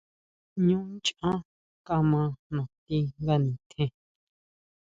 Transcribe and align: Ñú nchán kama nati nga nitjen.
Ñú 0.65 0.77
nchán 0.93 1.37
kama 1.87 2.21
nati 2.53 2.97
nga 3.21 3.35
nitjen. 3.43 3.91